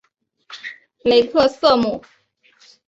[1.03, 2.01] 雷克瑟姆。